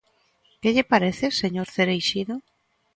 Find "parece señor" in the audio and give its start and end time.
0.93-1.67